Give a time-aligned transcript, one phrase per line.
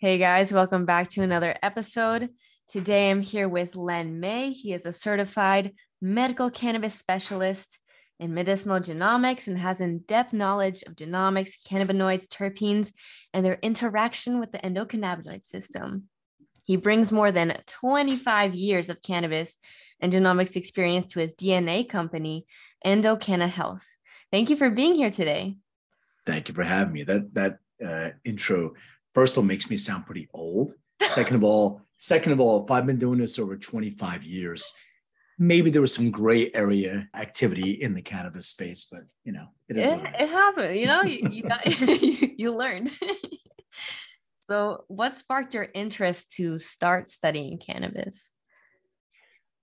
[0.00, 2.28] Hey guys, welcome back to another episode.
[2.68, 4.52] Today I'm here with Len May.
[4.52, 7.80] He is a certified medical cannabis specialist
[8.20, 12.92] in medicinal genomics and has in depth knowledge of genomics, cannabinoids, terpenes,
[13.34, 16.04] and their interaction with the endocannabinoid system.
[16.62, 19.56] He brings more than 25 years of cannabis
[19.98, 22.46] and genomics experience to his DNA company,
[22.86, 23.84] Endocanna Health.
[24.30, 25.56] Thank you for being here today.
[26.24, 27.02] Thank you for having me.
[27.02, 28.74] That that uh, intro
[29.18, 30.74] first of all makes me sound pretty old.
[31.00, 34.72] Second of all, second of all, if I've been doing this over 25 years,
[35.40, 39.76] maybe there was some gray area activity in the cannabis space, but you know, it
[39.76, 39.88] is.
[39.88, 40.78] It, it, it happened.
[40.78, 41.66] You know, you you, got,
[42.38, 42.92] you learned.
[44.48, 48.34] so, what sparked your interest to start studying cannabis?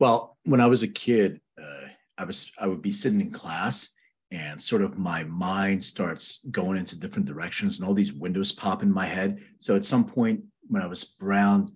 [0.02, 3.95] Well, when I was a kid, uh, I was I would be sitting in class
[4.36, 8.84] and sort of my mind starts going into different directions and all these windows pop
[8.84, 9.40] in my head.
[9.62, 11.72] So at some point when I was around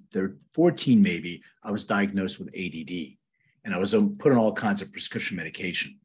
[0.53, 3.15] 14, maybe, I was diagnosed with ADD
[3.63, 5.99] and I was um, put on all kinds of prescription medication.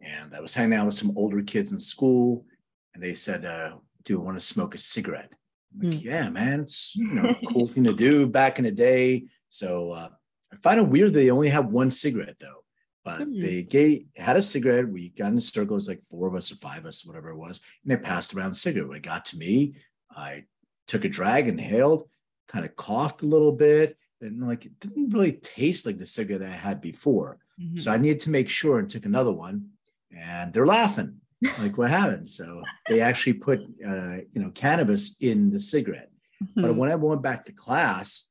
[0.00, 2.46] And I was hanging out with some older kids in school
[2.94, 3.72] and they said, uh,
[4.04, 5.32] do you want to smoke a cigarette?
[5.78, 6.02] Like, mm.
[6.02, 9.26] yeah, man, it's you know, a cool thing to do back in the day.
[9.50, 10.08] So uh,
[10.50, 12.64] I find it weird they only have one cigarette though.
[13.04, 13.40] But mm-hmm.
[13.40, 14.88] they gave, had a cigarette.
[14.88, 15.72] We got in a circle.
[15.72, 17.60] It was like four of us or five of us, whatever it was.
[17.82, 18.88] And they passed around the cigarette.
[18.88, 19.74] When it got to me,
[20.14, 20.44] I
[20.86, 22.08] took a drag, inhaled,
[22.48, 23.96] kind of coughed a little bit.
[24.20, 27.38] And like it didn't really taste like the cigarette that I had before.
[27.60, 27.78] Mm-hmm.
[27.78, 29.70] So I needed to make sure and took another one.
[30.14, 31.20] And they're laughing.
[31.62, 32.28] like what happened?
[32.28, 36.10] So they actually put uh, you know cannabis in the cigarette.
[36.42, 36.62] Mm-hmm.
[36.62, 38.30] But when I went back to class,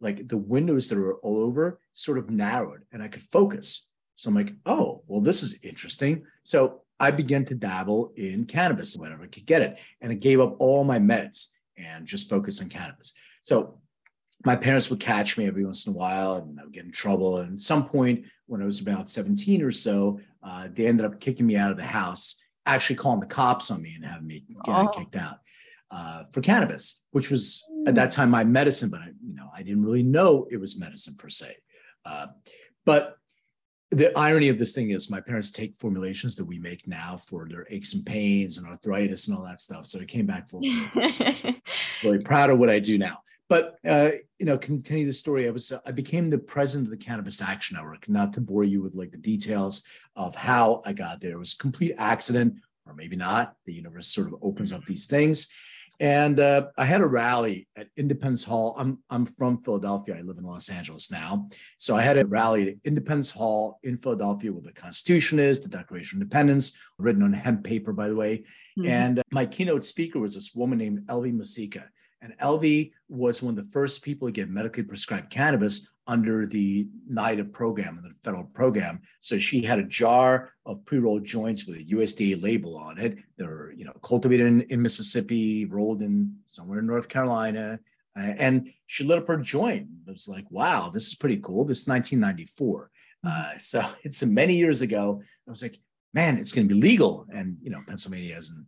[0.00, 3.90] like the windows that were all over sort of narrowed and I could focus.
[4.16, 6.24] So I'm like, oh, well, this is interesting.
[6.44, 9.78] So I began to dabble in cannabis whenever I could get it.
[10.00, 13.14] And I gave up all my meds and just focused on cannabis.
[13.42, 13.80] So
[14.44, 16.92] my parents would catch me every once in a while and I would get in
[16.92, 17.38] trouble.
[17.38, 21.20] And at some point, when I was about 17 or so, uh, they ended up
[21.20, 24.44] kicking me out of the house, actually calling the cops on me and having me
[24.64, 24.88] get oh.
[24.88, 25.38] kicked out
[25.90, 29.62] uh, for cannabis, which was at that time my medicine, but I, you know, I
[29.62, 31.54] didn't really know it was medicine per se.
[32.04, 32.26] Uh,
[32.84, 33.16] but
[33.94, 37.46] the irony of this thing is my parents take formulations that we make now for
[37.48, 39.86] their aches and pains and arthritis and all that stuff.
[39.86, 41.10] So it came back full circle.
[42.04, 43.18] really proud of what I do now.
[43.48, 45.46] But uh, you know, continue the story.
[45.46, 48.08] I was I became the president of the Cannabis Action Network.
[48.08, 49.84] Not to bore you with like the details
[50.16, 51.32] of how I got there.
[51.32, 52.54] It was a complete accident,
[52.86, 53.54] or maybe not.
[53.66, 55.48] The universe sort of opens up these things.
[56.00, 58.74] And uh, I had a rally at Independence Hall.
[58.78, 60.16] I'm, I'm from Philadelphia.
[60.18, 61.48] I live in Los Angeles now.
[61.78, 65.68] So I had a rally at Independence Hall in Philadelphia where the Constitution is, the
[65.68, 68.38] Declaration of Independence, written on hemp paper, by the way.
[68.78, 68.88] Mm-hmm.
[68.88, 71.84] And uh, my keynote speaker was this woman named Elvy Musikka.
[72.24, 76.88] And Elvy was one of the first people to get medically prescribed cannabis under the
[77.12, 79.02] NIDA program, the federal program.
[79.20, 83.18] So she had a jar of pre-rolled joints with a USDA label on it.
[83.36, 87.78] They're, you know, cultivated in, in Mississippi, rolled in somewhere in North Carolina.
[88.18, 89.86] Uh, and she lit up her joint.
[90.08, 91.66] It was like, wow, this is pretty cool.
[91.66, 92.90] This is 1994.
[93.22, 95.20] Uh, so it's many years ago.
[95.46, 95.78] I was like,
[96.14, 97.26] man, it's going to be legal.
[97.30, 98.66] And, you know, Pennsylvania hasn't,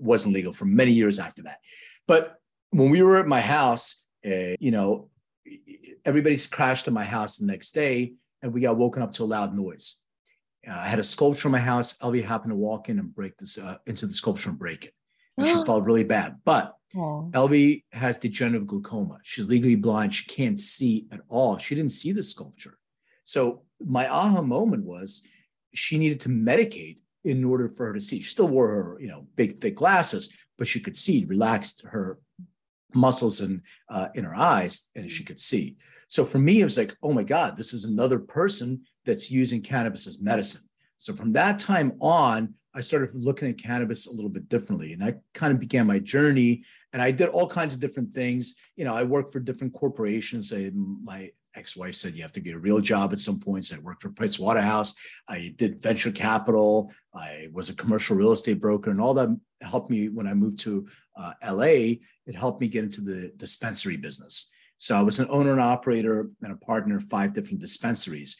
[0.00, 1.60] wasn't legal for many years after that.
[2.08, 2.40] But
[2.70, 5.10] when we were at my house, uh, you know,
[6.04, 9.26] everybody's crashed in my house the next day, and we got woken up to a
[9.26, 10.00] loud noise.
[10.66, 11.96] Uh, I had a sculpture in my house.
[11.98, 14.92] Elvy happened to walk in and break this uh, into the sculpture and break it.
[15.36, 16.36] And she felt really bad.
[16.44, 17.32] But Aww.
[17.32, 19.18] Elvy has degenerative glaucoma.
[19.22, 20.14] She's legally blind.
[20.14, 21.58] She can't see at all.
[21.58, 22.78] She didn't see the sculpture.
[23.24, 25.26] So my aha moment was
[25.74, 28.20] she needed to medicate in order for her to see.
[28.20, 32.18] She still wore her, you know, big thick glasses, but she could see, relaxed her
[32.94, 35.76] muscles in uh, in her eyes, and she could see.
[36.08, 39.60] So for me, it was like, oh my God, this is another person that's using
[39.60, 40.62] cannabis as medicine.
[40.98, 45.02] So from that time on, I started looking at cannabis a little bit differently, and
[45.02, 46.62] I kind of began my journey.
[46.92, 48.56] And I did all kinds of different things.
[48.76, 50.52] You know, I worked for different corporations.
[50.52, 53.72] I, my ex-wife said you have to get a real job at some points.
[53.72, 54.94] I worked for Price Waterhouse.
[55.28, 56.92] I did venture capital.
[57.14, 60.58] I was a commercial real estate broker, and all that helped me when I moved
[60.60, 60.86] to
[61.16, 61.96] uh, LA.
[62.26, 64.50] It helped me get into the dispensary business.
[64.78, 68.36] So I was an owner and operator and a partner of five different dispensaries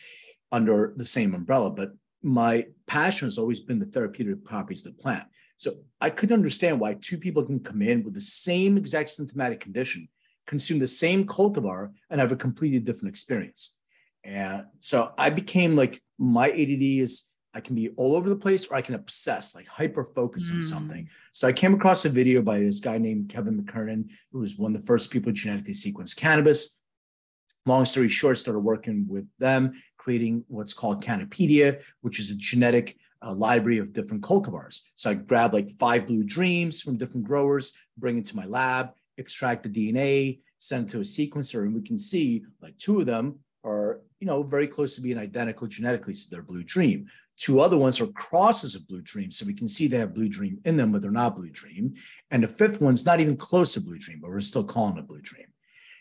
[0.52, 1.70] under the same umbrella.
[1.70, 1.92] But
[2.22, 5.24] my passion has always been the therapeutic properties of the plant.
[5.56, 9.60] So I couldn't understand why two people can come in with the same exact symptomatic
[9.60, 10.08] condition
[10.46, 13.76] consume the same cultivar and have a completely different experience.
[14.25, 18.66] And so I became like my ADD is I can be all over the place
[18.66, 20.56] or I can obsess, like hyper focus mm.
[20.56, 21.08] on something.
[21.32, 24.75] So I came across a video by this guy named Kevin McKernan, who was one
[24.75, 26.78] of the first people to genetically sequence cannabis.
[27.64, 32.98] Long story short, started working with them, creating what's called Kannapedia, which is a genetic
[33.22, 34.82] uh, library of different cultivars.
[34.94, 38.90] So I grabbed like five blue dreams from different growers, bring it to my lab,
[39.18, 43.06] extract the DNA, send it to a sequencer, and we can see like two of
[43.06, 47.06] them are, you know, very close to being identical genetically to their blue dream.
[47.36, 49.30] Two other ones are crosses of blue dream.
[49.30, 51.94] So we can see they have blue dream in them, but they're not blue dream.
[52.30, 55.06] And the fifth one's not even close to blue dream, but we're still calling it
[55.06, 55.46] blue dream.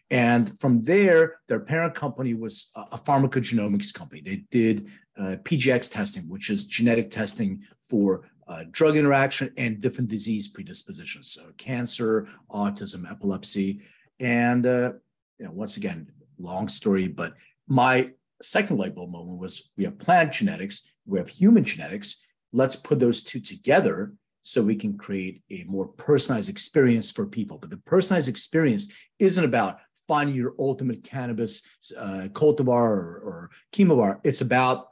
[0.09, 4.21] And from there, their parent company was a pharmacogenomics company.
[4.21, 10.09] They did uh, PGX testing, which is genetic testing for uh, drug interaction and different
[10.09, 13.81] disease predispositions, so cancer, autism, epilepsy.
[14.19, 14.93] And uh,
[15.39, 16.07] you know, once again,
[16.37, 17.33] long story, but
[17.67, 18.11] my
[18.41, 22.25] second light bulb moment was we have plant genetics, we have human genetics.
[22.51, 27.57] Let's put those two together so we can create a more personalized experience for people.
[27.57, 31.63] But the personalized experience isn't about finding your ultimate cannabis
[31.97, 34.19] uh, cultivar or, or chemovar.
[34.23, 34.89] It's about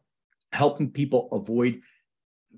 [0.52, 1.82] helping people avoid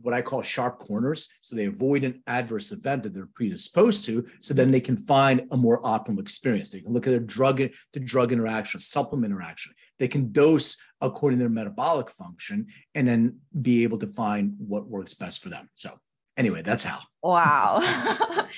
[0.02, 1.30] what I call sharp corners.
[1.42, 5.44] So they avoid an adverse event that they're predisposed to, so then they can find
[5.52, 6.70] a more optimal experience.
[6.70, 9.74] They can look at a drug to drug interaction, supplement interaction.
[10.00, 14.88] They can dose according to their metabolic function and then be able to find what
[14.88, 15.70] works best for them.
[15.76, 16.00] So
[16.38, 17.02] anyway, that's how.
[17.24, 17.80] Wow.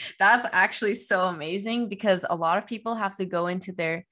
[0.19, 4.05] that's actually so amazing because a lot of people have to go into their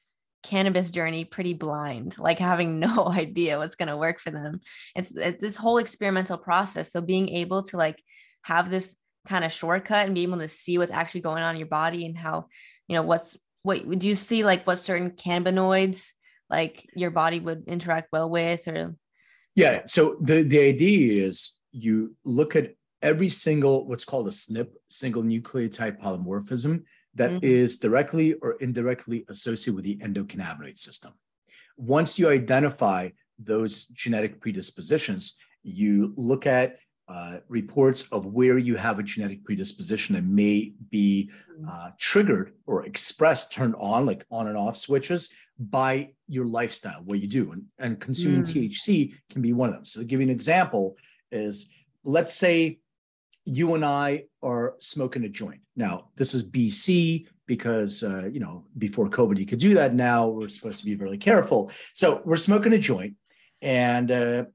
[0.45, 4.61] cannabis journey pretty blind, like having no idea what's going to work for them.
[4.95, 6.91] It's, it's this whole experimental process.
[6.91, 8.01] So being able to like
[8.43, 8.95] have this
[9.27, 12.05] kind of shortcut and be able to see what's actually going on in your body
[12.05, 12.45] and how,
[12.87, 16.11] you know, what's what would you see like what certain cannabinoids
[16.51, 18.95] like your body would interact well with or
[19.55, 24.67] yeah so the the idea is you look at every single what's called a SNP
[24.89, 26.83] single nucleotide polymorphism
[27.15, 27.45] that mm-hmm.
[27.45, 31.13] is directly or indirectly associated with the endocannabinoid system.
[31.77, 33.09] Once you identify
[33.39, 36.77] those genetic predispositions, you look at
[37.07, 41.69] uh, reports of where you have a genetic predisposition that may be mm-hmm.
[41.69, 45.29] uh, triggered or expressed, turned on, like on and off switches
[45.59, 47.51] by your lifestyle, what you do.
[47.51, 48.69] And, and consuming mm.
[48.69, 49.85] THC can be one of them.
[49.85, 50.97] So to give you an example
[51.31, 51.69] is,
[52.03, 52.79] let's say
[53.45, 55.61] you and I are smoking a joint.
[55.75, 59.93] Now, this is BC because, uh, you know, before COVID, you could do that.
[59.93, 61.71] Now we're supposed to be really careful.
[61.93, 63.15] So we're smoking a joint
[63.61, 64.45] and uh,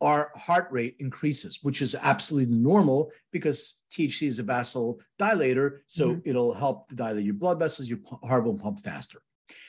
[0.00, 5.78] our heart rate increases, which is absolutely normal because THC is a vasodilator.
[5.86, 6.28] So mm-hmm.
[6.28, 9.20] it'll help dilate your blood vessels, your heart will pump faster.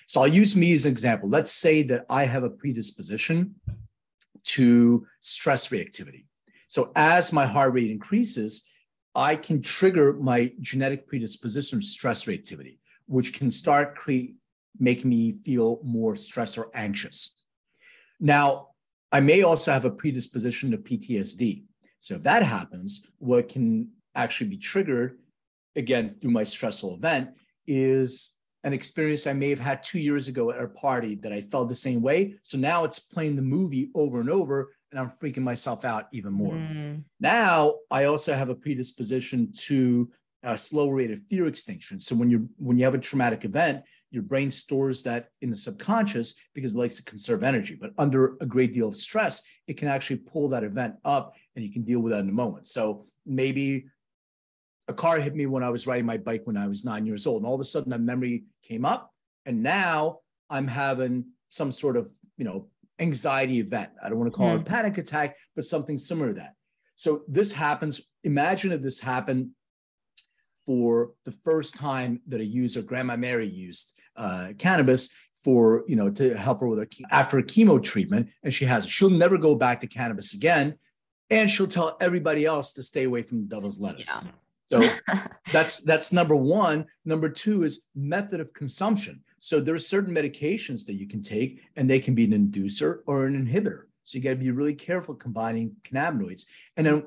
[0.07, 1.27] So I'll use me as an example.
[1.27, 3.55] Let's say that I have a predisposition
[4.43, 6.25] to stress reactivity.
[6.67, 8.67] So as my heart rate increases,
[9.15, 12.77] I can trigger my genetic predisposition to stress reactivity,
[13.07, 14.35] which can start create
[14.79, 17.35] making me feel more stressed or anxious.
[18.19, 18.69] Now,
[19.11, 21.63] I may also have a predisposition to PTSD.
[21.99, 25.17] So if that happens, what can actually be triggered
[25.75, 27.29] again through my stressful event
[27.65, 31.41] is an experience I may have had two years ago at a party that I
[31.41, 32.35] felt the same way.
[32.43, 36.33] So now it's playing the movie over and over and I'm freaking myself out even
[36.33, 36.53] more.
[36.53, 37.03] Mm.
[37.19, 40.09] Now I also have a predisposition to
[40.43, 41.99] a slow rate of fear extinction.
[41.99, 45.57] So when you when you have a traumatic event, your brain stores that in the
[45.57, 47.77] subconscious because it likes to conserve energy.
[47.79, 51.65] But under a great deal of stress, it can actually pull that event up and
[51.65, 52.67] you can deal with that in a moment.
[52.67, 53.87] So maybe
[54.87, 57.27] a car hit me when I was riding my bike when I was nine years
[57.27, 57.41] old.
[57.41, 59.11] And all of a sudden that memory came up.
[59.45, 62.67] And now I'm having some sort of, you know,
[62.99, 63.91] anxiety event.
[64.03, 64.53] I don't want to call mm.
[64.53, 64.65] it a hmm.
[64.65, 66.53] panic attack, but something similar to that.
[66.95, 68.01] So this happens.
[68.23, 69.51] Imagine if this happened
[70.65, 75.13] for the first time that a user, Grandma Mary, used uh, cannabis
[75.43, 78.85] for you know to help her with her after a chemo treatment, and she has
[78.85, 78.89] it.
[78.89, 80.75] She'll never go back to cannabis again,
[81.29, 84.19] and she'll tell everybody else to stay away from the devil's lettuce.
[84.23, 84.31] Yeah.
[84.71, 84.87] So
[85.51, 86.85] that's that's number one.
[87.05, 89.23] Number two is method of consumption.
[89.39, 92.99] So there are certain medications that you can take, and they can be an inducer
[93.05, 93.83] or an inhibitor.
[94.03, 96.45] So you got to be really careful combining cannabinoids
[96.75, 97.03] and then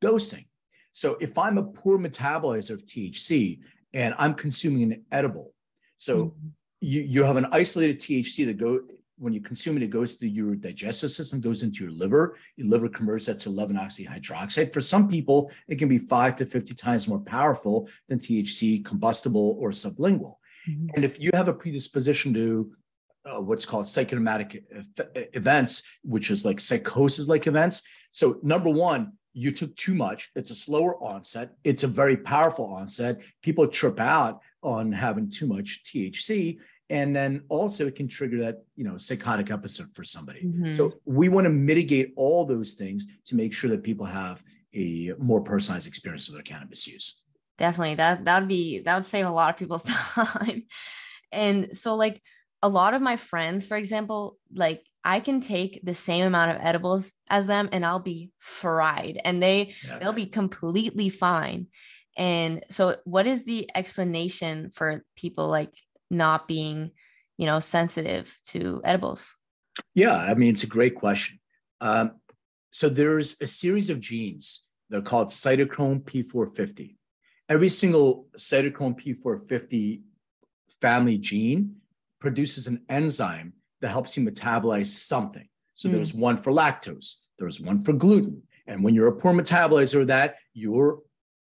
[0.00, 0.46] dosing.
[0.92, 3.60] So if I'm a poor metabolizer of THC
[3.92, 5.52] and I'm consuming an edible,
[5.96, 6.48] so mm-hmm.
[6.80, 8.80] you, you have an isolated THC that go
[9.18, 12.36] when you consume it, it goes through your digestive system, goes into your liver.
[12.56, 14.72] Your liver converts that to 11 oxyhydroxide.
[14.72, 19.56] For some people, it can be five to 50 times more powerful than THC, combustible
[19.60, 20.36] or sublingual.
[20.68, 20.88] Mm-hmm.
[20.94, 22.72] And if you have a predisposition to
[23.24, 24.64] uh, what's called psychosomatic
[25.34, 27.82] events, which is like psychosis like events.
[28.12, 30.30] So, number one, you took too much.
[30.34, 31.50] It's a slower onset.
[31.64, 33.18] It's a very powerful onset.
[33.42, 36.58] People trip out on having too much THC.
[36.90, 40.44] And then also it can trigger that, you know, psychotic episode for somebody.
[40.44, 40.72] Mm-hmm.
[40.72, 44.42] So we want to mitigate all those things to make sure that people have
[44.74, 47.22] a more personalized experience with their cannabis use.
[47.58, 47.96] Definitely.
[47.96, 49.82] That that would be that would save a lot of people's
[50.14, 50.64] time.
[51.32, 52.22] And so like
[52.62, 56.58] a lot of my friends, for example, like I can take the same amount of
[56.60, 59.98] edibles as them and I'll be fried and they yeah.
[59.98, 61.66] they'll be completely fine.
[62.16, 65.72] And so what is the explanation for people like
[66.10, 66.90] not being,
[67.36, 69.34] you know, sensitive to edibles?
[69.94, 71.38] Yeah, I mean it's a great question.
[71.80, 72.12] Um,
[72.70, 74.66] so there's a series of genes.
[74.90, 76.96] They're called cytochrome P450.
[77.48, 80.02] Every single cytochrome P450
[80.80, 81.76] family gene
[82.20, 85.48] produces an enzyme that helps you metabolize something.
[85.74, 85.96] So mm.
[85.96, 88.42] there's one for lactose, there's one for gluten.
[88.66, 90.98] And when you're a poor metabolizer of that, you're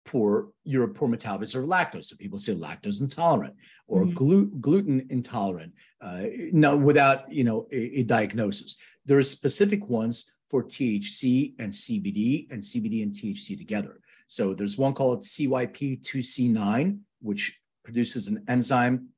[0.05, 2.05] poor, you're a poor metabolizer of lactose.
[2.05, 3.55] So people say lactose intolerant
[3.87, 4.13] or mm.
[4.13, 8.77] glu- gluten intolerant, uh, no, without you know a, a diagnosis.
[9.05, 13.99] There are specific ones for THC and CBD and CBD and THC together.
[14.27, 19.09] So there's one called CYP2C9, which produces an enzyme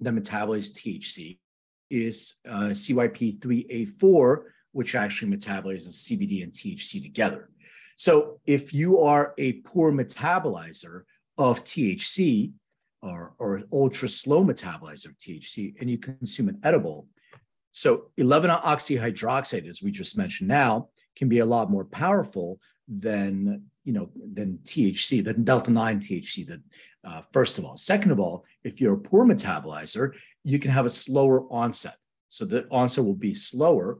[0.00, 1.38] that metabolizes THC,
[1.90, 4.42] is uh, CYP3A4,
[4.72, 7.49] which actually metabolizes CBD and THC together.
[8.00, 11.02] So if you are a poor metabolizer
[11.36, 12.50] of THC
[13.02, 17.08] or, or ultra slow metabolizer of THC and you consume an edible,
[17.72, 23.64] so 11 oxyhydroxide, as we just mentioned now, can be a lot more powerful than
[23.84, 26.46] you know than THC, than delta 9 THC.
[26.46, 26.60] That
[27.04, 30.86] uh, first of all, second of all, if you're a poor metabolizer, you can have
[30.86, 31.98] a slower onset.
[32.30, 33.98] So the onset will be slower.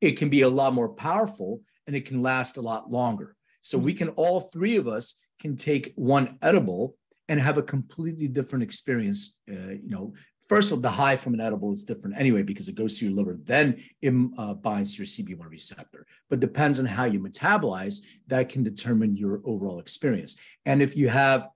[0.00, 3.36] It can be a lot more powerful, and it can last a lot longer.
[3.62, 6.96] So we can all three of us can take one edible
[7.28, 9.38] and have a completely different experience.
[9.48, 10.12] Uh, you know,
[10.48, 13.04] first of all, the high from an edible is different anyway because it goes to
[13.04, 16.06] your liver, then it uh, binds to your CB1 receptor.
[16.28, 20.40] But depends on how you metabolize, that can determine your overall experience.
[20.66, 21.48] And if you have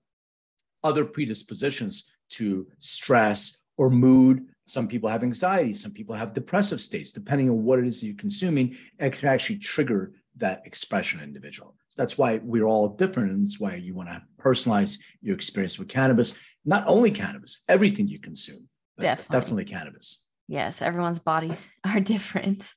[0.84, 7.12] other predispositions to stress or mood, some people have anxiety, some people have depressive states,
[7.12, 11.74] depending on what it is that you're consuming, it can actually trigger that expression individual.
[11.90, 13.30] So that's why we're all different.
[13.30, 18.08] And it's why you want to personalize your experience with cannabis, not only cannabis, everything
[18.08, 18.68] you consume
[18.98, 19.32] definitely.
[19.32, 20.24] definitely cannabis.
[20.48, 22.72] Yes, everyone's bodies are different.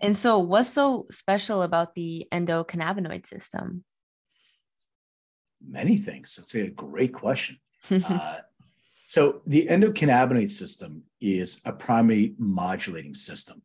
[0.00, 3.84] And so, what's so special about the endocannabinoid system?
[5.66, 6.36] Many things.
[6.36, 7.58] That's a great question.
[7.90, 8.38] uh,
[9.06, 13.62] so, the endocannabinoid system is a primary modulating system.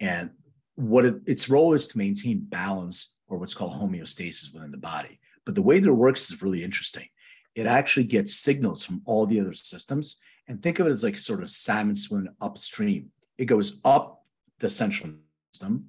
[0.00, 0.30] And
[0.76, 5.20] what it, its role is to maintain balance or what's called homeostasis within the body.
[5.44, 7.06] But the way that it works is really interesting.
[7.54, 11.18] It actually gets signals from all the other systems and think of it as like
[11.18, 13.10] sort of salmon swimming upstream.
[13.36, 14.24] It goes up
[14.58, 15.12] the central
[15.52, 15.88] system,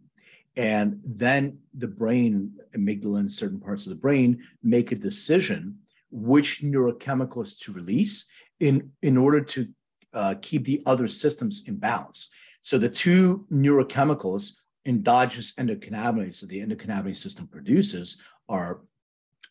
[0.56, 5.78] and then the brain, amygdala, and certain parts of the brain make a decision
[6.12, 8.30] which neurochemicals to release
[8.60, 9.68] in, in order to
[10.14, 12.32] uh, keep the other systems in balance.
[12.62, 14.54] So the two neurochemicals,
[14.86, 18.82] endogenous endocannabinoids that the endocannabinoid system produces are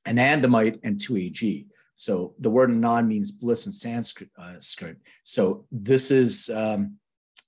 [0.06, 1.66] anandamide and 2-AG.
[1.94, 4.30] So the word anand means bliss in Sanskrit.
[4.38, 4.54] Uh,
[5.24, 6.98] so this is um,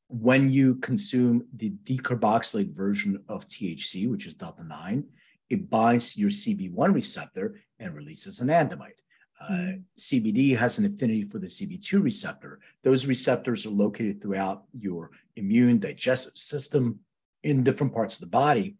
[0.09, 5.05] when you consume the decarboxylate version of THC, which is delta 9,
[5.51, 8.99] it binds your CB1 receptor and releases anandamide.
[9.41, 9.73] Uh.
[9.99, 12.61] CBD has an affinity for the CB2 receptor.
[12.83, 17.01] Those receptors are located throughout your immune digestive system
[17.43, 18.77] in different parts of the body.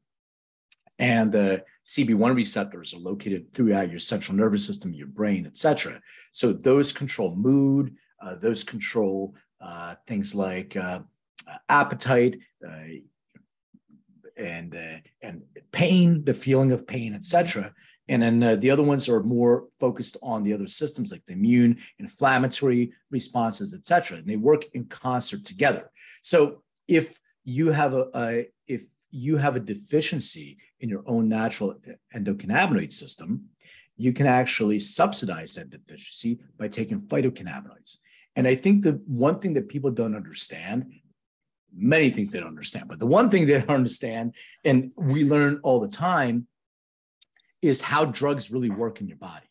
[0.99, 6.01] And the CB1 receptors are located throughout your central nervous system, your brain, et cetera.
[6.33, 11.01] So those control mood, uh, those control uh, things like uh,
[11.69, 13.01] appetite uh,
[14.37, 17.73] and, uh, and pain, the feeling of pain, et cetera.
[18.11, 21.33] And then uh, the other ones are more focused on the other systems like the
[21.41, 21.73] immune,
[22.05, 24.19] inflammatory responses, et cetera.
[24.19, 25.85] And they work in concert together.
[26.23, 27.07] So if
[27.45, 28.29] you have a, a
[28.67, 28.83] if
[29.25, 30.49] you have a deficiency
[30.81, 31.71] in your own natural
[32.17, 33.31] endocannabinoid system,
[33.97, 37.99] you can actually subsidize that deficiency by taking phytocannabinoids.
[38.37, 40.79] And I think the one thing that people don't understand,
[41.73, 45.61] many things they don't understand, but the one thing they don't understand, and we learn
[45.63, 46.47] all the time,
[47.63, 49.47] is how drugs really work in your body.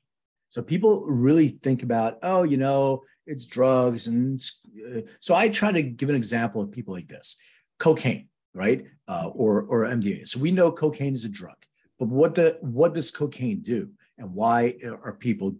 [0.50, 4.08] So people really think about, oh, you know, it's drugs.
[4.08, 4.42] And
[4.88, 7.38] uh, so I try to give an example of people like this
[7.78, 8.86] cocaine, right?
[9.08, 10.28] Uh, or, or MDMA.
[10.28, 11.56] So we know cocaine is a drug,
[12.00, 13.90] but what, the, what does cocaine do?
[14.18, 15.56] And why are people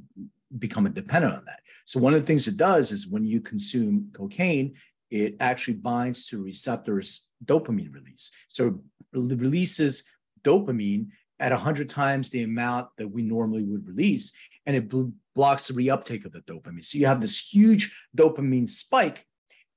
[0.58, 1.62] becoming dependent on that?
[1.86, 4.74] So one of the things it does is when you consume cocaine,
[5.12, 8.32] it actually binds to receptors dopamine release.
[8.48, 8.80] So
[9.14, 10.04] it releases
[10.44, 11.08] dopamine
[11.40, 14.34] at 100 times the amount that we normally would release,
[14.66, 16.84] and it bl- blocks the reuptake of the dopamine.
[16.84, 19.26] So you have this huge dopamine spike,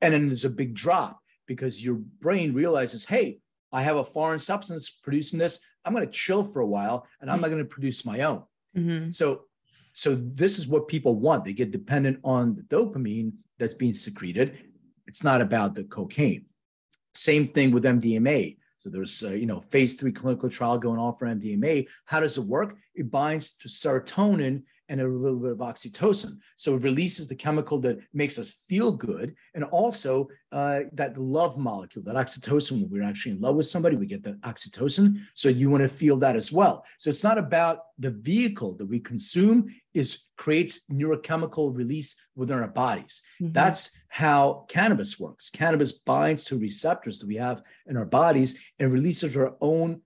[0.00, 3.38] and then there's a big drop because your brain realizes, hey,
[3.72, 5.60] I have a foreign substance producing this.
[5.84, 8.42] I'm going to chill for a while, and I'm not going to produce my own.
[8.76, 9.10] Mm-hmm.
[9.10, 9.44] So,
[9.92, 11.44] so this is what people want.
[11.44, 14.58] They get dependent on the dopamine that's being secreted.
[15.06, 16.46] It's not about the cocaine.
[17.14, 18.56] Same thing with MDMA.
[18.82, 21.86] So there's, uh, you know, phase three clinical trial going on for MDMA.
[22.04, 22.76] How does it work?
[22.96, 26.38] It binds to serotonin and a little bit of oxytocin.
[26.56, 31.56] So it releases the chemical that makes us feel good, and also uh, that love
[31.56, 32.82] molecule, that oxytocin.
[32.82, 35.18] When we're actually in love with somebody, we get that oxytocin.
[35.34, 36.84] So you want to feel that as well.
[36.98, 42.68] So it's not about the vehicle that we consume; is creates neurochemical release within our
[42.68, 43.22] bodies.
[43.40, 43.52] Mm-hmm.
[43.52, 45.50] That's how cannabis works.
[45.50, 50.00] Cannabis binds to receptors that we have in our bodies and releases our own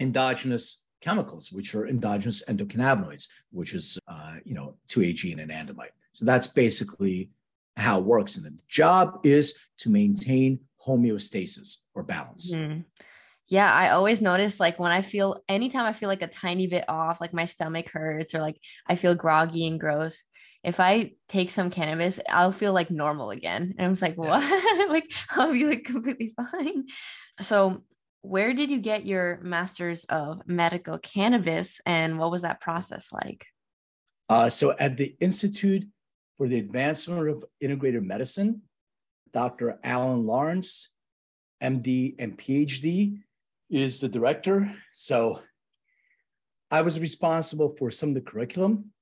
[0.00, 5.90] endogenous chemicals, which are endogenous endocannabinoids, which is, uh, you know, 2-AG and anandamide.
[6.12, 7.30] So that's basically
[7.76, 8.36] how it works.
[8.36, 12.54] And the job is to maintain homeostasis or balance.
[12.54, 12.84] Mm.
[13.48, 16.84] Yeah, I always notice like when I feel anytime I feel like a tiny bit
[16.88, 18.56] off, like my stomach hurts or like
[18.86, 20.24] I feel groggy and gross.
[20.64, 23.74] If I take some cannabis, I'll feel like normal again.
[23.76, 24.42] And I'm like, what?
[24.42, 24.84] Yeah.
[24.88, 26.84] like I'll be like completely fine.
[27.40, 27.82] So
[28.22, 33.46] where did you get your master's of medical cannabis and what was that process like?
[34.28, 35.84] Uh, so, at the Institute
[36.38, 38.62] for the Advancement of Integrative Medicine,
[39.32, 39.78] Dr.
[39.82, 40.90] Alan Lawrence,
[41.62, 43.18] MD and PhD,
[43.68, 44.72] is the director.
[44.92, 45.40] So,
[46.70, 48.92] I was responsible for some of the curriculum.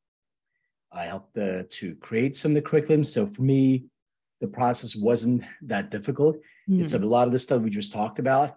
[0.90, 3.04] I helped uh, to create some of the curriculum.
[3.04, 3.84] So, for me,
[4.40, 6.38] the process wasn't that difficult.
[6.68, 6.82] Mm.
[6.82, 8.56] It's a lot of the stuff we just talked about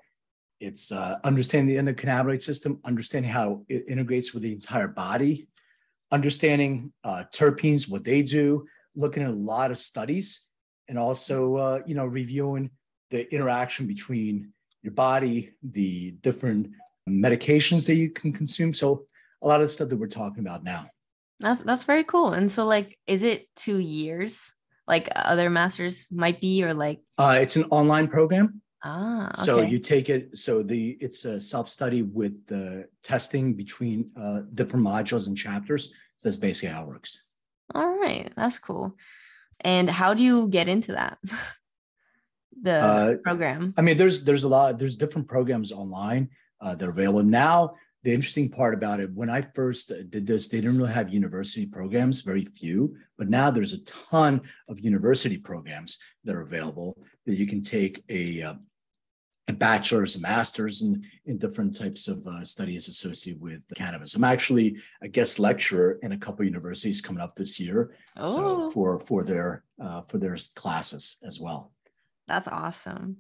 [0.64, 5.48] it's uh, understanding the endocannabinoid system, understanding how it integrates with the entire body,
[6.12, 10.48] understanding uh, terpenes, what they do, looking at a lot of studies,
[10.88, 12.72] and also uh, you know reviewing
[13.12, 16.72] the interaction between your body, the different
[17.10, 18.74] medications that you can consume.
[18.74, 19.06] So
[19.42, 20.88] a lot of the stuff that we're talking about now.
[21.40, 22.32] That's that's very cool.
[22.32, 24.54] And so like, is it two years?
[24.88, 27.02] Like other masters might be, or like?
[27.18, 28.62] Uh, it's an online program.
[28.84, 29.42] Ah, okay.
[29.42, 30.38] So you take it.
[30.38, 35.94] So the it's a self study with the testing between uh, different modules and chapters.
[36.18, 37.24] So that's basically how it works.
[37.74, 38.96] All right, that's cool.
[39.62, 41.18] And how do you get into that?
[42.62, 43.74] the uh, program.
[43.78, 44.78] I mean, there's there's a lot.
[44.78, 47.76] There's different programs online uh, that are available now.
[48.04, 51.66] The interesting part about it, when I first did this, they didn't really have university
[51.66, 52.98] programs, very few.
[53.18, 58.04] But now there's a ton of university programs that are available that you can take
[58.10, 58.54] a uh,
[59.48, 64.16] a bachelor's, a master's in, in different types of uh, studies associated with cannabis.
[64.16, 68.28] I'm actually a guest lecturer in a couple universities coming up this year oh.
[68.28, 71.72] so for for their uh, for their classes as well.
[72.28, 73.18] That's awesome.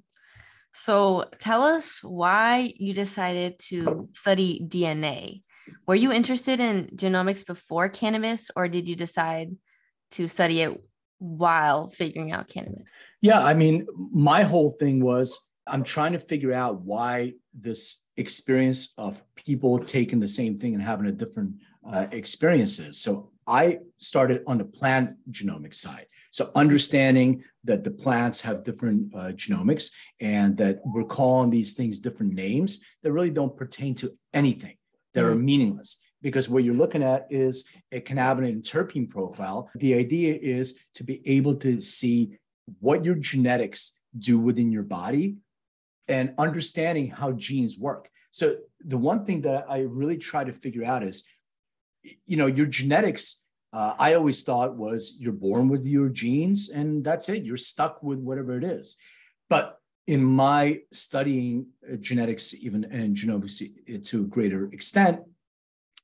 [0.74, 5.42] So tell us why you decided to study DNA.
[5.88, 9.56] Were you interested in genomics before cannabis, or did you decide
[10.12, 10.82] to study it
[11.20, 12.90] while figuring out cannabis?
[13.22, 18.94] Yeah, I mean, my whole thing was I'm trying to figure out why this experience
[18.98, 21.56] of people taking the same thing and having a different
[21.90, 23.00] uh, experiences.
[23.00, 26.08] So I started on the plant genomic side.
[26.32, 32.00] So understanding that the plants have different uh, genomics and that we're calling these things
[32.00, 34.76] different names that really don't pertain to anything.
[35.14, 35.34] That mm-hmm.
[35.34, 39.70] are meaningless because what you're looking at is a cannabinoid and terpene profile.
[39.76, 42.38] The idea is to be able to see
[42.80, 45.36] what your genetics do within your body
[46.08, 48.10] and understanding how genes work.
[48.32, 51.26] So the one thing that I really try to figure out is,
[52.26, 53.46] you know, your genetics.
[53.72, 57.44] Uh, I always thought was you're born with your genes and that's it.
[57.44, 58.98] You're stuck with whatever it is.
[59.50, 63.64] But in my studying uh, genetics, even and genomics
[64.06, 65.22] to a greater extent,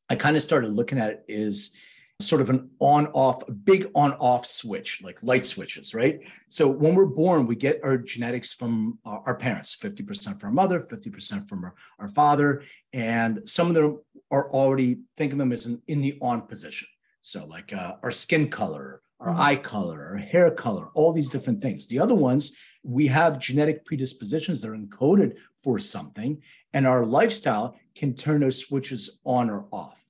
[0.10, 1.78] I kind of started looking at it is
[2.20, 6.20] sort of an on off, a big on off switch, like light switches, right?
[6.50, 10.82] So when we're born, we get our genetics from our parents 50% from our mother,
[10.82, 12.64] 50% from our, our father.
[12.92, 14.00] And some of them
[14.32, 16.90] are already, think of them as in, in the on position.
[17.22, 19.40] So, like uh, our skin color, our Mhm.
[19.40, 21.88] eye color, our hair color, all these different things.
[21.88, 26.42] The other ones, we have genetic predispositions that are encoded for something,
[26.74, 30.06] and our lifestyle can turn those switches on or off.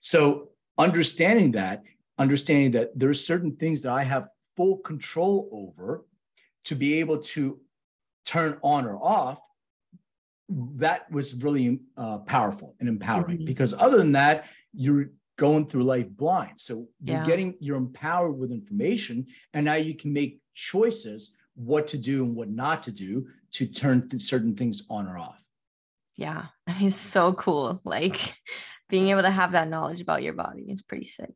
[0.00, 1.82] So, understanding that,
[2.18, 6.04] understanding that there are certain things that I have full control over
[6.64, 7.60] to be able to
[8.26, 9.40] turn on or off,
[10.48, 13.38] that was really uh, powerful and empowering.
[13.38, 13.46] Mhm.
[13.46, 16.60] Because other than that, you're going through life blind.
[16.60, 17.24] So you're Yeah.
[17.26, 22.36] getting you're empowered with information, and now you can make choices what to do and
[22.36, 25.48] what not to do to turn th- certain things on or off.
[26.16, 26.46] Yeah.
[26.66, 27.80] I mean, so cool.
[27.84, 28.36] Like
[28.88, 31.30] being able to have that knowledge about your body is pretty sick.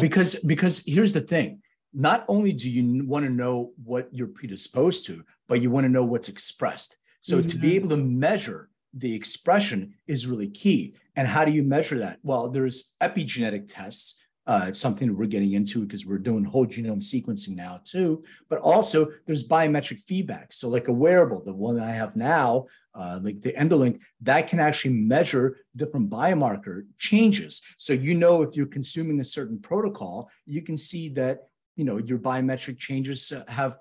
[0.00, 1.60] because because here's the thing
[1.92, 5.88] not only do you want to know what you're predisposed to but you want to
[5.88, 7.74] know what's expressed so to be Mhm.
[7.76, 12.48] able to measure the expression is really key and how do you measure that well
[12.50, 17.54] there's epigenetic tests uh, it's something we're getting into because we're doing whole genome sequencing
[17.54, 18.24] now too.
[18.48, 20.54] But also there's biometric feedback.
[20.54, 24.58] So like a wearable the one i have now uh, like the endolink that can
[24.58, 27.60] actually measure different biomarker changes.
[27.76, 31.98] So you know if you're consuming a certain protocol you can see that you know
[31.98, 33.76] your biometric changes uh, have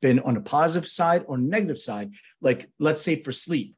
[0.00, 2.12] been on a positive side or negative side.
[2.40, 3.74] Like let's say for sleep.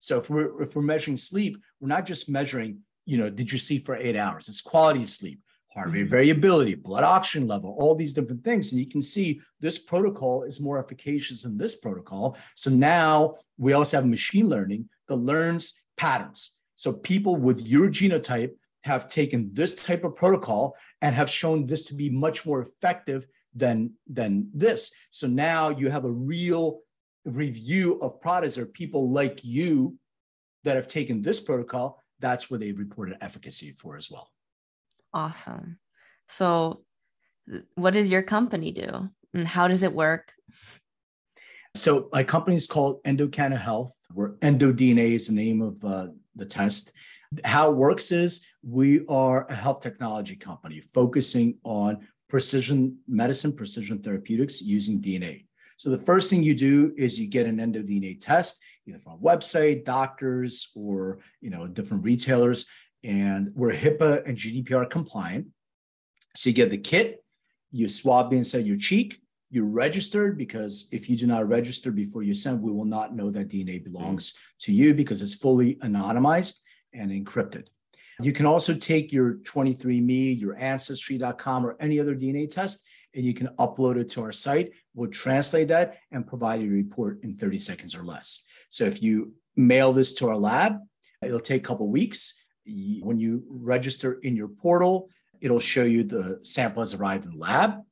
[0.00, 3.58] So if we're if we're measuring sleep we're not just measuring you know did you
[3.58, 4.46] sleep for eight hours?
[4.46, 5.40] It's quality of sleep
[5.74, 8.70] heart rate variability blood oxygen level all these different things.
[8.70, 12.36] And you can see this protocol is more efficacious than this protocol.
[12.54, 16.56] So now we also have machine learning that learns patterns.
[16.76, 21.86] So people with your genotype have taken this type of protocol and have shown this
[21.86, 24.92] to be much more effective than than this.
[25.10, 26.80] So now you have a real
[27.24, 29.96] review of products or people like you
[30.64, 32.00] that have taken this protocol.
[32.20, 34.33] That's where they reported efficacy for as well
[35.14, 35.78] Awesome.
[36.28, 36.82] So,
[37.76, 40.32] what does your company do and how does it work?
[41.76, 43.96] So my company is called Endocanna Health.
[44.12, 46.92] Where EndoDNA is the name of uh, the test.
[47.44, 54.00] How it works is we are a health technology company focusing on precision medicine, precision
[54.00, 55.46] therapeutics using DNA.
[55.76, 59.18] So the first thing you do is you get an EndoDNA test, either from a
[59.18, 62.66] website, doctors, or you know different retailers,
[63.04, 65.48] and we're HIPAA and GDPR compliant.
[66.34, 67.22] So you get the kit,
[67.70, 72.34] you swab inside your cheek, you're registered because if you do not register before you
[72.34, 76.60] send, we will not know that DNA belongs to you because it's fully anonymized
[76.92, 77.66] and encrypted.
[78.20, 83.34] You can also take your 23andMe, your Ancestry.com, or any other DNA test, and you
[83.34, 84.72] can upload it to our site.
[84.94, 88.44] We'll translate that and provide a report in 30 seconds or less.
[88.70, 90.78] So if you mail this to our lab,
[91.22, 92.34] it'll take a couple weeks.
[92.66, 97.38] When you register in your portal, it'll show you the sample has arrived in the
[97.38, 97.84] lab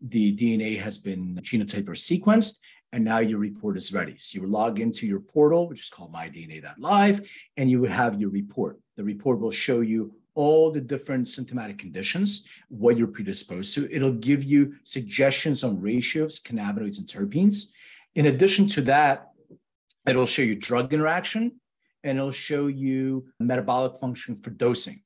[0.00, 2.60] the DNA has been genotyped or sequenced,
[2.92, 4.16] and now your report is ready.
[4.18, 8.78] So you log into your portal, which is called mydna.live, and you have your report.
[8.96, 13.92] The report will show you all the different symptomatic conditions, what you're predisposed to.
[13.92, 17.72] It'll give you suggestions on ratios, cannabinoids, and terpenes.
[18.14, 19.30] In addition to that,
[20.06, 21.60] it'll show you drug interaction
[22.04, 25.02] and it'll show you metabolic function for dosing.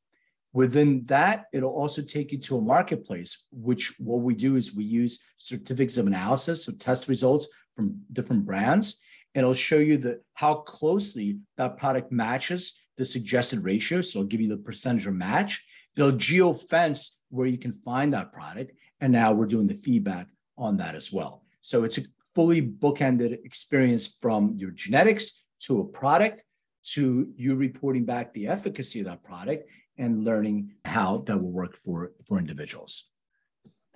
[0.53, 4.85] Within that, it'll also take you to a marketplace, which what we do is we
[4.85, 9.03] use certificates of analysis, so test results from different brands.
[9.35, 14.03] And it'll show you the how closely that product matches the suggested ratio.
[14.03, 15.65] So it'll give you the percentage of match.
[15.97, 18.73] It'll geofence where you can find that product.
[19.01, 20.29] And now we're doing the feedback
[20.59, 21.43] on that as well.
[21.63, 22.03] So it's a
[22.35, 26.43] fully bookended experience from your genetics to a product
[26.85, 29.69] to you reporting back the efficacy of that product
[29.99, 33.09] and learning how that will work for for individuals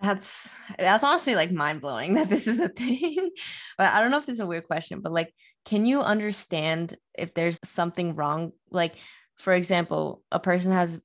[0.01, 3.31] That's that's honestly like mind blowing that this is a thing.
[3.79, 5.33] but I don't know if this is a weird question, but like,
[5.64, 8.53] can you understand if there's something wrong?
[8.70, 8.94] Like,
[9.37, 11.01] for example, a person has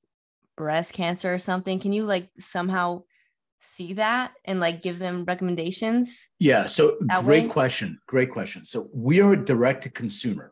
[0.57, 1.79] breast cancer or something.
[1.79, 3.03] Can you like somehow
[3.61, 6.29] see that and like give them recommendations?
[6.39, 7.49] yeah so great way?
[7.49, 10.50] question great question so we are a direct to consumer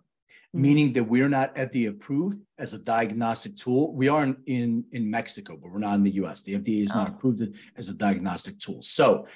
[0.56, 0.60] Mhm.
[0.62, 3.94] meaning that we're not FDA approved as a diagnostic tool.
[3.94, 6.42] We are in, in, in Mexico, but we're not in the US.
[6.42, 7.14] The FDA is not Oh.
[7.14, 7.42] approved
[7.78, 8.82] as a diagnostic tool.
[8.82, 9.28] So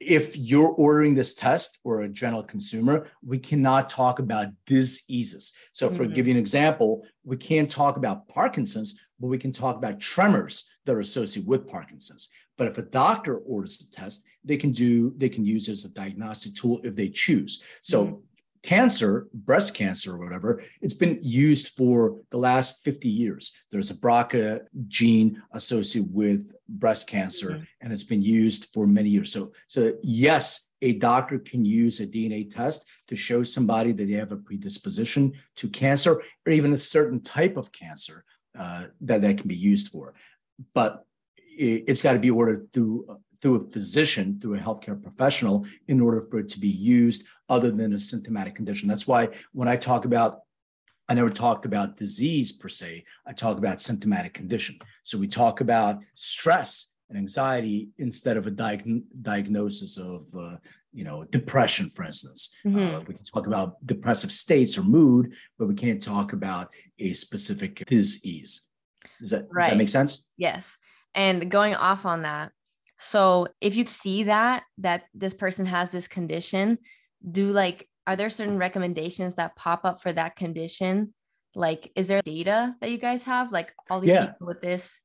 [0.00, 5.52] if you're ordering this test or a general consumer, we cannot talk about diseases.
[5.72, 6.14] So, for Mhm.
[6.14, 10.68] give you an example, we can't talk about Parkinson's, but we can talk about tremors
[10.84, 12.28] that are associated with Parkinson's.
[12.56, 15.84] But if a doctor orders the test, they can do they can use it as
[15.84, 17.60] a diagnostic tool if they choose.
[17.82, 18.22] So
[18.62, 23.52] cancer, breast cancer or whatever, it's been used for the last 50 years.
[23.70, 27.62] There's a BRCA gene associated with breast cancer, mm-hmm.
[27.80, 29.32] and it's been used for many years.
[29.32, 34.12] So, so yes, a doctor can use a DNA test to show somebody that they
[34.12, 38.24] have a predisposition to cancer or even a certain type of cancer
[38.58, 40.14] uh, that that can be used for.
[40.74, 41.04] But
[41.36, 46.20] it's got to be ordered through through a physician, through a healthcare professional, in order
[46.20, 48.88] for it to be used other than a symptomatic condition.
[48.88, 50.40] That's why when I talk about,
[51.08, 54.78] I never talked about disease per se, I talk about symptomatic condition.
[55.04, 60.56] So we talk about stress and anxiety instead of a diag- diagnosis of, uh,
[60.92, 62.54] you know, depression, for instance.
[62.66, 62.94] Mm-hmm.
[62.94, 67.12] Uh, we can talk about depressive states or mood, but we can't talk about a
[67.12, 68.66] specific disease.
[69.20, 69.62] Does that, right.
[69.62, 70.24] does that make sense?
[70.36, 70.76] Yes.
[71.14, 72.52] And going off on that,
[72.98, 76.78] so if you see that that this person has this condition,
[77.30, 81.14] do like are there certain recommendations that pop up for that condition?
[81.54, 84.26] Like is there data that you guys have like all these yeah.
[84.26, 85.00] people with this?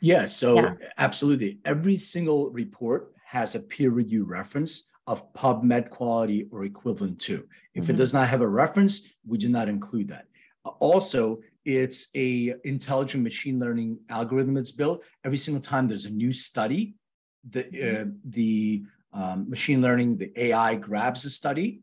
[0.00, 0.74] Yeah, so yeah.
[0.98, 1.58] absolutely.
[1.64, 7.46] Every single report has a peer review reference of PubMed quality or equivalent to.
[7.74, 7.92] If mm-hmm.
[7.92, 10.26] it does not have a reference, we do not include that.
[10.80, 15.04] Also, it's a intelligent machine learning algorithm that's built.
[15.24, 16.96] Every single time there's a new study,
[17.50, 18.08] the mm-hmm.
[18.08, 18.82] uh, the
[19.12, 21.80] um, machine learning, the AI grabs the study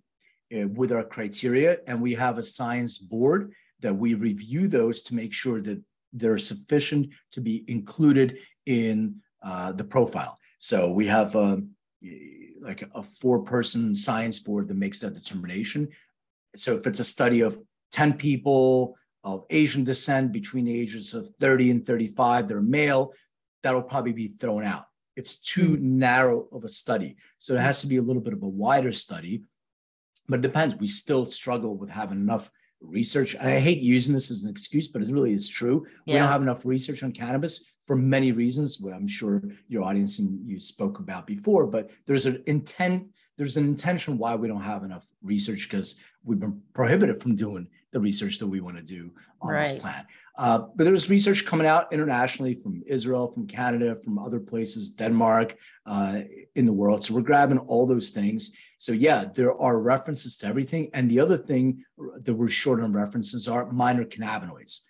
[0.55, 5.15] uh, with our criteria, and we have a science board that we review those to
[5.15, 5.81] make sure that
[6.13, 10.37] they're sufficient to be included in uh, the profile.
[10.59, 11.71] So we have um,
[12.61, 15.89] like a four-person science board that makes that determination.
[16.55, 17.57] So if it's a study of
[17.91, 23.13] 10 people of Asian descent between the ages of 30 and 35, they're male,
[23.63, 24.85] that'll probably be thrown out.
[25.15, 27.17] It's too narrow of a study.
[27.39, 29.43] So it has to be a little bit of a wider study.
[30.27, 30.75] But it depends.
[30.75, 32.49] We still struggle with having enough
[32.81, 33.35] research.
[33.35, 35.85] And I hate using this as an excuse, but it really is true.
[36.05, 36.13] Yeah.
[36.13, 40.19] We don't have enough research on cannabis for many reasons, what I'm sure your audience
[40.19, 41.67] and you spoke about before.
[41.67, 46.39] But there's an intent, there's an intention why we don't have enough research because we've
[46.39, 49.67] been prohibited from doing the research that we want to do on right.
[49.67, 50.05] this plant.
[50.37, 55.55] Uh, but there's research coming out internationally from Israel, from Canada, from other places, Denmark,
[55.85, 56.21] uh,
[56.55, 57.03] in the world.
[57.03, 58.55] So we're grabbing all those things.
[58.79, 60.89] So yeah, there are references to everything.
[60.93, 61.83] And the other thing
[62.21, 64.81] that we're short on references are minor cannabinoids.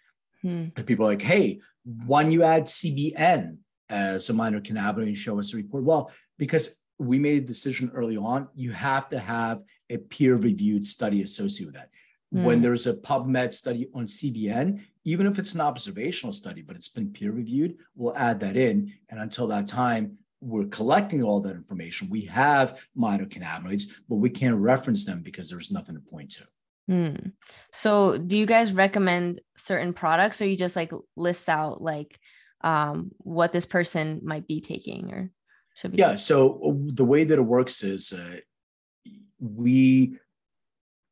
[0.41, 0.67] Hmm.
[0.75, 1.59] And people are like, hey,
[2.05, 3.57] when you add CBN
[3.89, 5.83] as a minor cannabinoid, and show us a report.
[5.83, 11.21] Well, because we made a decision early on, you have to have a peer-reviewed study
[11.21, 11.89] associated with that.
[12.33, 12.43] Mm.
[12.43, 16.89] When there's a PubMed study on CBN, even if it's an observational study, but it's
[16.89, 18.93] been peer reviewed, we'll add that in.
[19.09, 22.09] And until that time, we're collecting all that information.
[22.09, 26.43] We have minor cannabinoids, but we can't reference them because there's nothing to point to.
[26.87, 27.29] Hmm.
[27.71, 32.19] So, do you guys recommend certain products, or you just like list out like
[32.61, 35.31] um, what this person might be taking, or
[35.73, 35.97] should?
[35.97, 36.15] Yeah.
[36.15, 38.37] So the way that it works is uh,
[39.39, 40.17] we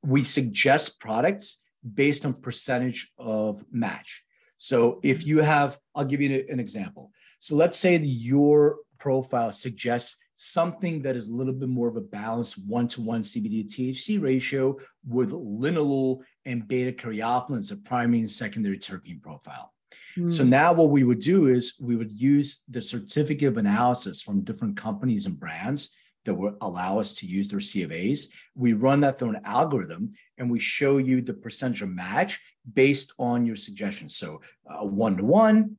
[0.04, 4.24] we suggest products based on percentage of match.
[4.58, 7.12] So if you have, I'll give you an example.
[7.40, 11.98] So let's say that your profile suggests something that is a little bit more of
[11.98, 17.78] a balanced one to one CBD THC ratio with linalool and beta caryophyllene as a
[17.78, 19.74] primary and secondary terpene profile.
[20.18, 20.32] Mm.
[20.32, 24.44] So now what we would do is we would use the certificate of analysis from
[24.44, 28.28] different companies and brands that will allow us to use their CFAs.
[28.56, 32.40] We run that through an algorithm and we show you the percentage match
[32.74, 34.16] based on your suggestions.
[34.18, 35.78] So one to one,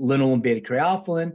[0.00, 1.32] linalool beta caryophyllene.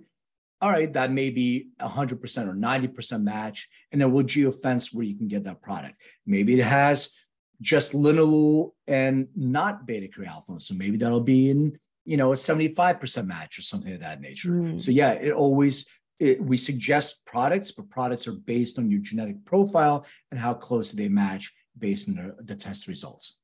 [0.61, 3.67] All right, that may be 100% or 90% match.
[3.91, 6.01] And then we'll geofence where you can get that product.
[6.25, 7.13] Maybe it has
[7.61, 10.61] just linalool and not beta caryophyllene.
[10.61, 14.51] So maybe that'll be in, you know, a 75% match or something of that nature.
[14.51, 14.81] Mm.
[14.81, 15.89] So yeah, it always
[16.19, 20.91] it, we suggest products, but products are based on your genetic profile and how close
[20.91, 23.39] they match based on the, the test results.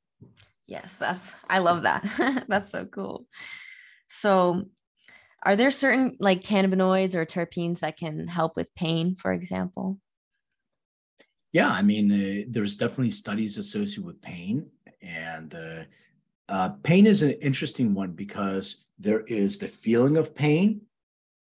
[0.67, 2.45] Yes, that's I love that.
[2.47, 3.25] that's so cool.
[4.07, 4.65] So,
[5.43, 9.99] are there certain like cannabinoids or terpenes that can help with pain, for example?
[11.51, 14.67] Yeah, I mean, uh, there's definitely studies associated with pain,
[15.01, 15.83] and uh,
[16.51, 20.81] uh, pain is an interesting one because there is the feeling of pain,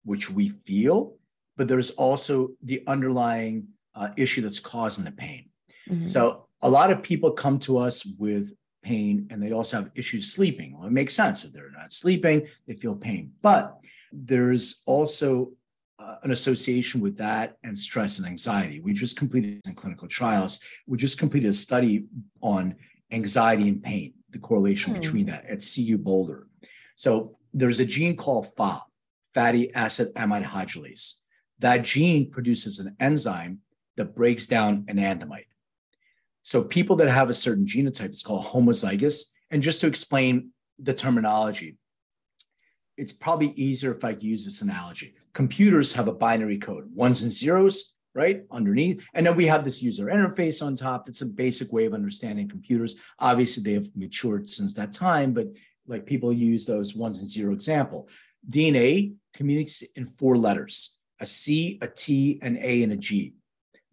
[0.06, 1.18] which we feel,
[1.58, 5.50] but there's also the underlying uh, issue that's causing the pain.
[5.90, 6.08] Mm-hmm.
[6.08, 8.54] So a lot of people come to us with
[8.84, 10.78] pain and they also have issues sleeping.
[10.78, 11.44] Well, it makes sense.
[11.44, 13.34] If they're not sleeping, they feel pain.
[13.42, 13.78] But
[14.14, 15.52] there's also
[16.00, 18.80] uh, an association with that and stress and anxiety.
[18.80, 20.62] We just completed in clinical trials.
[20.88, 22.06] We just completed a study
[22.42, 22.76] on
[23.12, 25.00] anxiety and pain, the correlation hmm.
[25.00, 26.48] between that at CU Boulder.
[26.96, 28.84] So there's a gene called FA,
[29.34, 31.22] fatty acid amide hydrolase.
[31.60, 33.60] That gene produces an enzyme
[33.96, 35.48] that breaks down anandamide.
[36.44, 39.24] So people that have a certain genotype, it's called homozygous.
[39.52, 41.78] And just to explain the terminology,
[42.98, 45.16] it's probably easier if I use this analogy.
[45.34, 48.44] Computers have a binary code, ones and zeros, right?
[48.50, 49.06] Underneath.
[49.14, 51.06] And then we have this user interface on top.
[51.06, 52.96] That's a basic way of understanding computers.
[53.20, 55.48] Obviously, they have matured since that time, but
[55.86, 58.08] like people use those ones and zero example.
[58.50, 63.34] DNA communicates in four letters a C, a T, an A, and a G.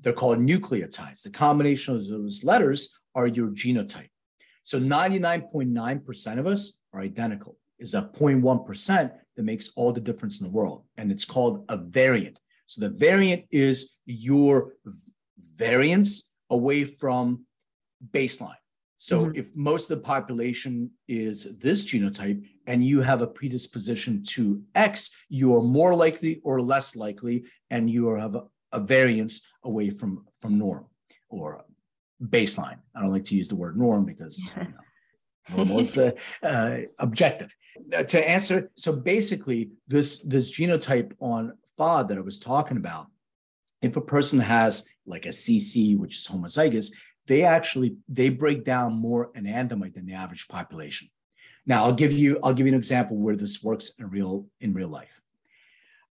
[0.01, 1.23] They're called nucleotides.
[1.23, 4.09] The combination of those letters are your genotype.
[4.65, 7.59] So 99.9% of us are identical.
[7.79, 10.85] Is a 0.1% that makes all the difference in the world.
[10.97, 12.39] And it's called a variant.
[12.67, 14.75] So the variant is your
[15.55, 17.45] variance away from
[18.13, 18.57] baseline.
[18.99, 19.35] So mm-hmm.
[19.35, 25.11] if most of the population is this genotype and you have a predisposition to X,
[25.29, 30.25] you are more likely or less likely, and you have a, a variance away from,
[30.41, 30.87] from norm
[31.29, 31.65] or
[32.23, 32.79] baseline.
[32.95, 36.77] I don't like to use the word norm because you know, normal is uh, uh,
[36.99, 37.55] objective.
[38.07, 43.07] To answer, so basically, this this genotype on FAAH that I was talking about,
[43.81, 46.93] if a person has like a CC, which is homozygous,
[47.27, 51.09] they actually they break down more anandamide than the average population.
[51.67, 54.75] Now, I'll give you I'll give you an example where this works in real in
[54.75, 55.21] real life.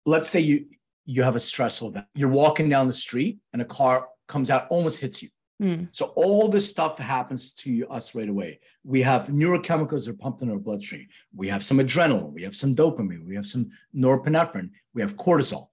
[0.06, 0.66] Let's say you
[1.06, 2.08] you have a stressful event.
[2.14, 5.30] You're walking down the street and a car comes out, almost hits you.
[5.62, 5.90] Mm.
[5.92, 8.60] So all this stuff happens to us right away.
[8.84, 11.08] We have neurochemicals that are pumped in our bloodstream.
[11.36, 12.32] We have some adrenaline.
[12.32, 13.26] We have some dopamine.
[13.26, 14.70] We have some norepinephrine.
[14.94, 15.68] We have cortisol.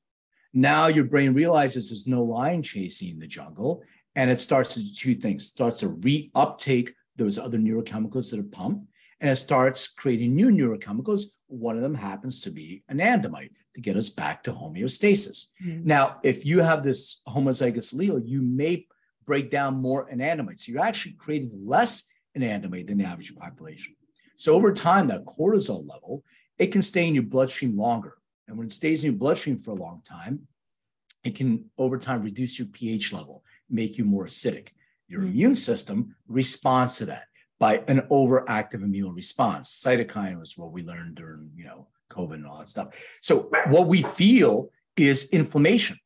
[0.52, 3.82] Now your brain realizes there's no lion chasing in the jungle,
[4.14, 5.44] and it starts to do two things.
[5.44, 8.86] It starts to reuptake those other neurochemicals that are pumped,
[9.20, 11.24] and it starts creating new neurochemicals.
[11.48, 15.48] One of them happens to be anandamide to get us back to homeostasis.
[15.64, 15.86] Mm-hmm.
[15.86, 18.86] Now, if you have this homozygous allele, you may
[19.26, 20.60] break down more anandamide.
[20.60, 23.94] So you're actually creating less anandamide than the average population.
[24.36, 26.22] So over time, that cortisol level,
[26.58, 28.14] it can stay in your bloodstream longer.
[28.48, 30.46] And when it stays in your bloodstream for a long time,
[31.24, 34.68] it can over time reduce your pH level, make you more acidic.
[35.08, 35.30] Your mm-hmm.
[35.30, 37.24] immune system responds to that
[37.58, 39.82] by an overactive immune response.
[39.84, 42.94] Cytokine was what we learned during, you know, COVID and all that stuff.
[43.22, 45.98] So what we feel is inflammation.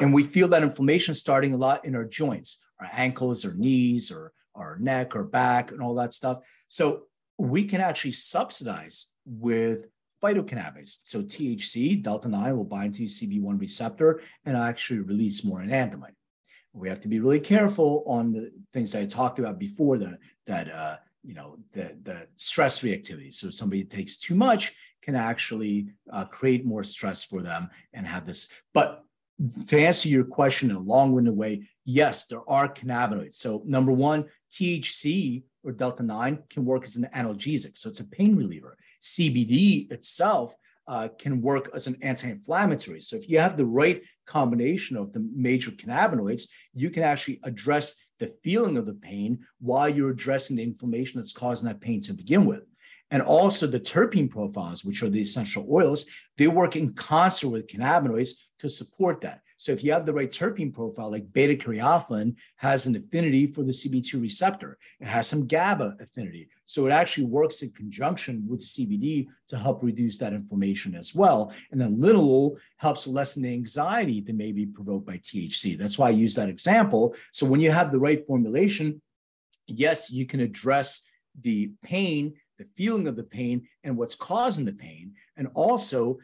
[0.00, 4.10] And we feel that inflammation starting a lot in our joints, our ankles our knees
[4.10, 6.40] or our neck or back and all that stuff.
[6.68, 7.04] So
[7.38, 9.86] we can actually subsidize with
[10.22, 11.00] phytocannabinoids.
[11.04, 16.14] So THC, delta 9 will bind to CB1 receptor and actually release more anandamide
[16.72, 20.72] we have to be really careful on the things I talked about before the that
[20.72, 23.32] uh, you know the the stress reactivity.
[23.32, 28.24] So somebody takes too much can actually uh, create more stress for them and have
[28.24, 28.52] this.
[28.72, 29.04] But
[29.68, 33.34] to answer your question in a long-winded way, yes, there are cannabinoids.
[33.34, 38.04] So number one, THC or delta nine can work as an analgesic, so it's a
[38.04, 38.76] pain reliever.
[39.02, 40.54] CBD itself
[40.88, 43.00] uh, can work as an anti-inflammatory.
[43.00, 47.94] So if you have the right combination of the major cannabinoids, you can actually address
[48.18, 52.12] the feeling of the pain while you're addressing the inflammation that's causing that pain to
[52.12, 52.62] begin with.
[53.12, 56.06] And also the terpene profiles, which are the essential oils,
[56.38, 59.42] they work in concert with cannabinoids to support that.
[59.58, 63.62] So if you have the right terpene profile, like beta caryophyllene has an affinity for
[63.62, 64.76] the CB2 receptor.
[64.98, 66.48] It has some GABA affinity.
[66.64, 71.52] So it actually works in conjunction with CBD to help reduce that inflammation as well.
[71.70, 75.78] And then linalool helps lessen the anxiety that may be provoked by THC.
[75.78, 77.14] That's why I use that example.
[77.30, 79.00] So when you have the right formulation,
[79.68, 81.04] yes, you can address
[81.40, 85.14] the pain, the feeling of the pain, and what's causing the pain.
[85.36, 86.18] And also,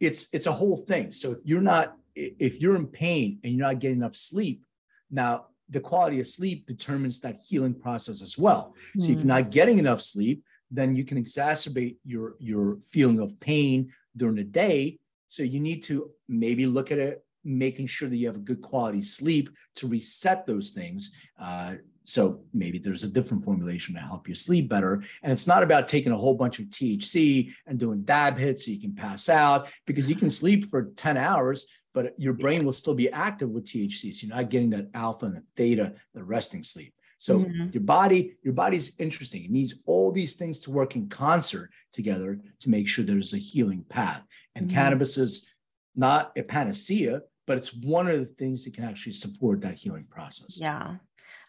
[0.00, 1.12] it's it's a whole thing.
[1.12, 4.64] So if you're not if you're in pain and you're not getting enough sleep,
[5.10, 8.74] now the quality of sleep determines that healing process as well.
[8.96, 9.02] Mm.
[9.02, 9.28] So if you're hmm.
[9.28, 14.44] not getting enough sleep, then you can exacerbate your your feeling of pain during the
[14.44, 14.98] day.
[15.28, 18.62] So you need to maybe look at it, making sure that you have a good
[18.62, 21.16] quality sleep to reset those things.
[21.38, 25.02] Uh, so maybe there's a different formulation to help you sleep better.
[25.22, 28.72] And it's not about taking a whole bunch of THC and doing dab hits so
[28.72, 32.72] you can pass out because you can sleep for 10 hours, but your brain will
[32.72, 34.14] still be active with THC.
[34.14, 36.94] So you're not getting that alpha and the theta, the resting sleep.
[37.18, 37.68] So mm-hmm.
[37.72, 39.44] your body, your body's interesting.
[39.44, 43.38] It needs all these things to work in concert together to make sure there's a
[43.38, 44.22] healing path.
[44.54, 44.74] And mm-hmm.
[44.74, 45.52] cannabis is
[45.94, 50.06] not a panacea, but it's one of the things that can actually support that healing
[50.08, 50.58] process.
[50.60, 50.96] Yeah.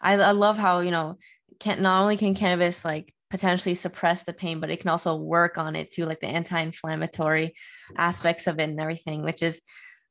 [0.02, 1.16] I, I love how, you know,
[1.60, 5.56] can not only can cannabis like potentially suppress the pain, but it can also work
[5.56, 7.54] on it too, like the anti-inflammatory
[7.96, 9.62] aspects of it and everything, which is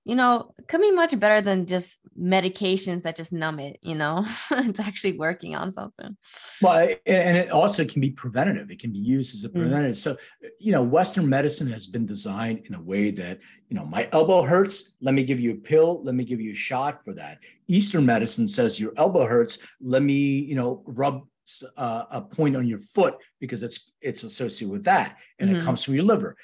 [0.03, 4.25] you know, could be much better than just medications that just numb it, you know,
[4.51, 6.17] it's actually working on something.
[6.61, 8.71] Well, and it also can be preventative.
[8.71, 9.53] It can be used as a mm.
[9.53, 9.95] preventative.
[9.95, 9.97] Mm.
[9.97, 10.17] So,
[10.59, 13.39] you know, Western medicine has been designed in a way that,
[13.69, 14.97] you know, my elbow hurts.
[15.01, 16.03] Let me give you a pill.
[16.03, 17.39] Let me give you a shot for that.
[17.67, 19.59] Eastern medicine says your elbow hurts.
[19.79, 21.27] Let me, you know, rub
[21.77, 25.59] uh, a point on your foot because it's it's associated with that, and mm-hmm.
[25.59, 26.37] it comes from your liver.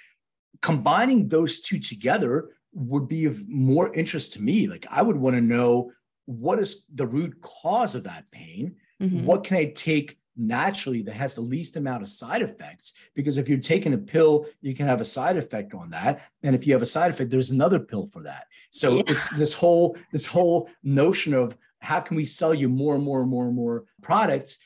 [0.62, 4.68] Combining those two together would be of more interest to me.
[4.68, 5.92] Like I would want to know
[6.26, 8.76] what is the root cause of that pain?
[9.02, 9.26] Mm-hmm.
[9.26, 12.94] What can I take naturally that has the least amount of side effects?
[13.16, 16.22] Because if you're taking a pill, you can have a side effect on that.
[16.44, 18.46] And if you have a side effect, there's another pill for that.
[18.72, 19.04] So yeah.
[19.08, 23.22] it's this whole this whole notion of how can we sell you more and more
[23.22, 24.60] and more and more products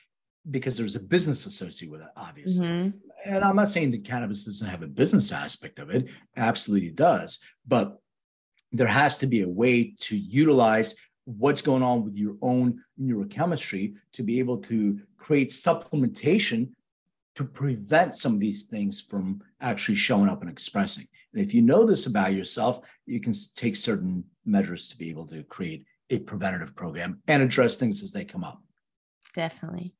[0.50, 2.66] because there's a business associated with it, obviously.
[2.66, 2.98] Mm-hmm.
[3.24, 7.38] And I'm not saying that cannabis doesn't have a business aspect of it, absolutely does.
[7.66, 7.98] But
[8.72, 10.94] there has to be a way to utilize
[11.24, 16.70] what's going on with your own neurochemistry to be able to create supplementation
[17.34, 21.06] to prevent some of these things from actually showing up and expressing.
[21.32, 25.26] And if you know this about yourself, you can take certain measures to be able
[25.28, 28.62] to create a preventative program and address things as they come up.
[29.34, 29.94] Definitely.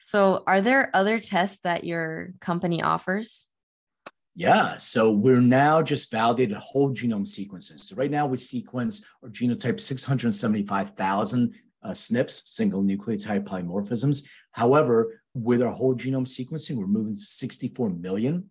[0.00, 3.48] So, are there other tests that your company offers?
[4.38, 7.82] Yeah, so we're now just validated whole genome sequencing.
[7.82, 14.28] So right now we sequence or genotype 675,000 uh, SNPs, single nucleotide polymorphisms.
[14.52, 18.48] However, with our whole genome sequencing, we're moving to 64 million.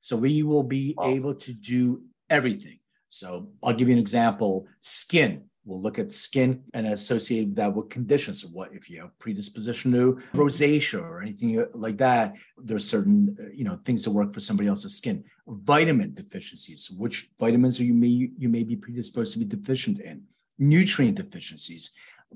[0.00, 1.10] So we will be wow.
[1.10, 2.80] able to do everything.
[3.08, 5.44] So I'll give you an example: skin.
[5.70, 8.42] We'll look at skin and associate that with conditions.
[8.42, 10.38] So what if you have predisposition to mm-hmm.
[10.40, 12.34] rosacea or anything like that?
[12.58, 15.22] There's certain you know things that work for somebody else's skin.
[15.46, 16.90] Vitamin deficiencies.
[16.90, 20.24] Which vitamins are you may you may be predisposed to be deficient in?
[20.58, 21.92] Nutrient deficiencies.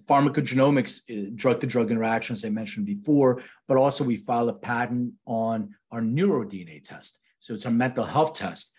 [0.08, 5.74] Pharmacogenomics, drug to drug interactions I mentioned before, but also we file a patent on
[5.90, 7.20] our neuro DNA test.
[7.40, 8.78] So it's our mental health test.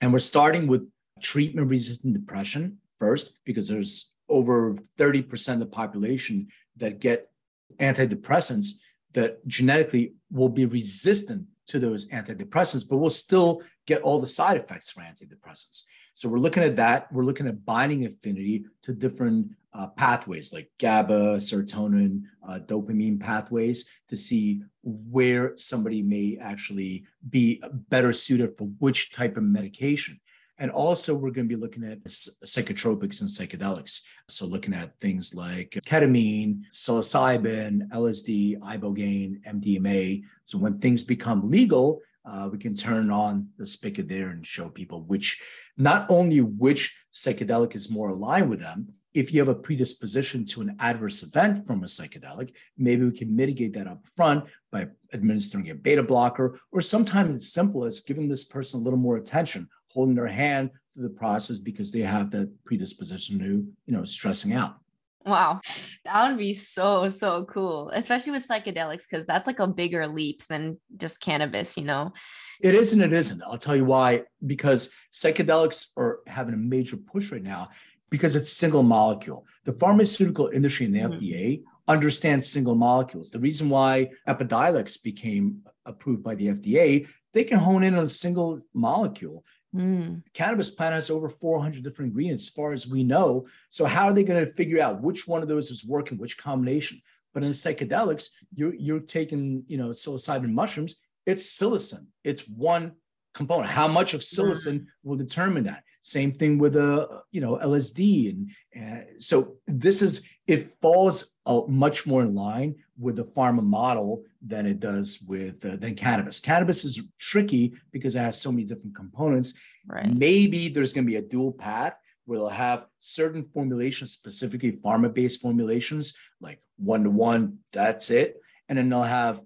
[0.00, 0.88] And we're starting with
[1.20, 7.30] treatment resistant depression first because there's over 30% of the population that get
[7.78, 8.78] antidepressants
[9.12, 14.56] that genetically will be resistant to those antidepressants, but will still get all the side
[14.56, 15.84] effects for antidepressants.
[16.14, 17.12] So we're looking at that.
[17.12, 23.88] We're looking at binding affinity to different uh, pathways like GABA, serotonin, uh, dopamine pathways
[24.08, 30.18] to see where somebody may actually be better suited for which type of medication.
[30.58, 34.02] And also, we're going to be looking at psychotropics and psychedelics.
[34.28, 40.22] So, looking at things like ketamine, psilocybin, LSD, ibogaine, MDMA.
[40.46, 44.68] So, when things become legal, uh, we can turn on the spigot there and show
[44.68, 45.42] people which,
[45.76, 50.60] not only which psychedelic is more aligned with them, if you have a predisposition to
[50.60, 55.70] an adverse event from a psychedelic, maybe we can mitigate that up front by administering
[55.70, 59.68] a beta blocker, or sometimes it's simple as giving this person a little more attention
[59.96, 64.52] holding their hand through the process because they have that predisposition to, you know, stressing
[64.52, 64.76] out.
[65.24, 65.60] Wow,
[66.04, 70.46] that would be so, so cool, especially with psychedelics, because that's like a bigger leap
[70.46, 72.12] than just cannabis, you know?
[72.60, 73.42] It is and it isn't.
[73.42, 74.22] I'll tell you why.
[74.46, 77.70] Because psychedelics are having a major push right now
[78.10, 79.46] because it's single molecule.
[79.64, 81.24] The pharmaceutical industry and the mm-hmm.
[81.24, 83.30] FDA understands single molecules.
[83.30, 88.08] The reason why Epidiolex became approved by the FDA, they can hone in on a
[88.08, 89.44] single molecule.
[89.76, 90.22] Mm.
[90.32, 93.46] Cannabis plant has over 400 different ingredients, as far as we know.
[93.70, 96.38] So how are they going to figure out which one of those is working, which
[96.38, 97.00] combination?
[97.34, 101.02] But in psychedelics, you're you're taking you know psilocybin mushrooms.
[101.26, 102.06] It's psilocin.
[102.24, 102.92] It's one
[103.34, 103.68] component.
[103.68, 104.86] How much of psilocin mm.
[105.04, 105.82] will determine that.
[106.02, 108.50] Same thing with a uh, you know LSD, and
[108.80, 114.24] uh, so this is it falls uh, much more in line with the pharma model
[114.44, 116.40] than it does with uh, than cannabis.
[116.40, 119.54] Cannabis is tricky because it has so many different components.
[119.86, 120.12] Right.
[120.12, 121.94] Maybe there's going to be a dual path
[122.24, 127.58] where they'll have certain formulations, specifically pharma-based formulations, like one to one.
[127.72, 129.40] That's it, and then they'll have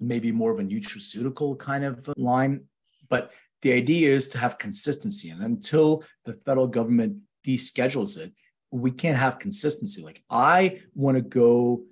[0.00, 2.64] maybe more of a nutraceutical kind of line,
[3.08, 3.30] but
[3.62, 5.30] the idea is to have consistency.
[5.30, 8.32] And until the federal government deschedules it,
[8.72, 10.02] we can't have consistency.
[10.02, 11.84] Like I want to go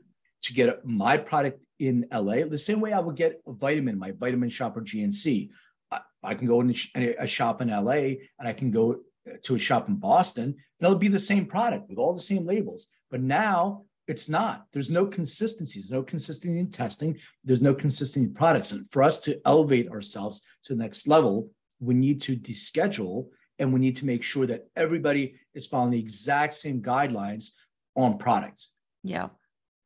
[0.42, 4.12] to get my product in LA the same way I would get a vitamin, my
[4.12, 5.50] vitamin shop or GNC.
[5.90, 6.74] I, I can go in
[7.18, 9.00] a shop in LA and I can go
[9.42, 12.46] to a shop in Boston, and it'll be the same product with all the same
[12.46, 12.88] labels.
[13.10, 14.66] But now it's not.
[14.72, 15.78] There's no consistency.
[15.80, 17.18] There's no consistency in testing.
[17.44, 18.72] There's no consistency in products.
[18.72, 23.28] And for us to elevate ourselves to the next level, we need to deschedule
[23.58, 27.52] and we need to make sure that everybody is following the exact same guidelines
[27.94, 28.72] on products.
[29.02, 29.28] Yeah,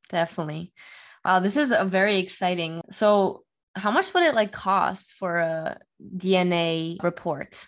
[0.09, 0.73] definitely.
[1.25, 2.83] Wow, this is a very exciting.
[2.91, 3.45] So,
[3.77, 5.79] how much would it like cost for a
[6.17, 7.67] DNA report?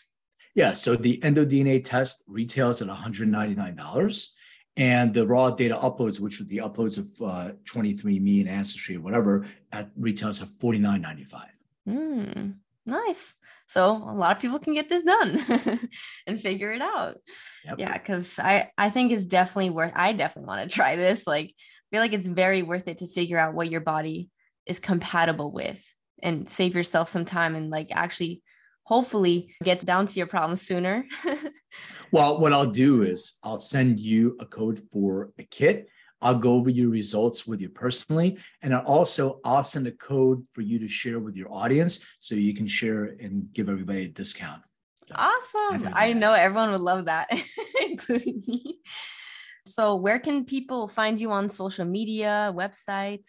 [0.54, 4.28] Yeah, so the EndoDNA test retails at $199
[4.76, 9.00] and the raw data uploads, which are the uploads of uh, 23andMe and Ancestry or
[9.00, 11.42] whatever, at retails at $49.95.
[11.88, 13.34] Mm, nice.
[13.68, 15.38] So a lot of people can get this done
[16.26, 17.16] and figure it out.
[17.64, 17.78] Yep.
[17.78, 19.92] Yeah, because I I think it's definitely worth.
[19.94, 21.26] I definitely want to try this.
[21.26, 21.52] Like,
[21.96, 24.28] feel like it's very worth it to figure out what your body
[24.66, 25.82] is compatible with
[26.22, 28.42] and save yourself some time and like actually
[28.82, 31.06] hopefully get down to your problems sooner.
[32.12, 35.88] well, what I'll do is I'll send you a code for a kit.
[36.20, 38.36] I'll go over your results with you personally.
[38.60, 42.34] And I'll also I'll send a code for you to share with your audience so
[42.34, 44.60] you can share and give everybody a discount.
[45.14, 45.88] Awesome.
[45.94, 47.30] I know everyone would love that,
[47.88, 48.80] including me.
[49.66, 53.26] So where can people find you on social media, website,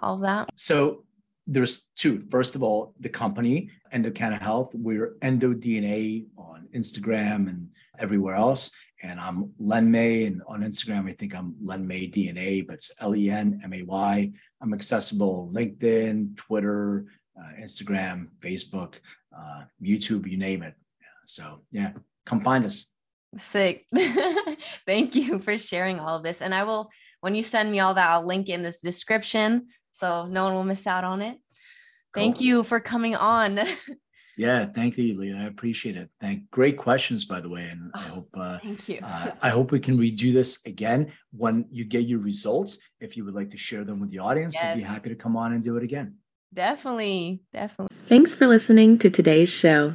[0.00, 0.48] all that?
[0.56, 1.04] So
[1.46, 2.20] there's two.
[2.30, 8.72] First of all, the company, Endocanna Health, we're EndoDNA on Instagram and everywhere else.
[9.02, 12.92] And I'm Len May, and on Instagram, I think I'm Len May DNA, but it's
[13.00, 14.32] L E N M A Y.
[14.60, 17.06] I'm accessible LinkedIn, Twitter,
[17.38, 18.96] uh, Instagram, Facebook,
[19.36, 20.74] uh, YouTube, you name it.
[21.24, 21.92] So, yeah,
[22.26, 22.92] come find us.
[23.36, 23.86] Sick.
[24.86, 26.42] Thank you for sharing all of this.
[26.42, 30.26] And I will, when you send me all that, I'll link in this description so
[30.26, 31.38] no one will miss out on it.
[32.12, 32.22] Cool.
[32.22, 33.60] Thank you for coming on.
[34.36, 35.36] yeah, thank you, Leah.
[35.36, 36.10] I appreciate it.
[36.20, 38.98] Thank great questions, by the way, and I oh, hope uh, thank you.
[39.02, 42.78] uh, I hope we can redo this again when you get your results.
[43.00, 44.64] If you would like to share them with the audience, yes.
[44.64, 46.16] I'd be happy to come on and do it again.
[46.52, 47.96] Definitely, definitely.
[48.06, 49.94] Thanks for listening to today's show.